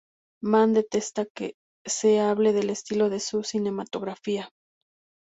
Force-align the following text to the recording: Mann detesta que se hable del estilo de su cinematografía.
Mann 0.41 0.73
detesta 0.73 1.27
que 1.27 1.53
se 1.85 2.21
hable 2.21 2.53
del 2.53 2.71
estilo 2.71 3.11
de 3.11 3.19
su 3.19 3.43
cinematografía. 3.43 4.49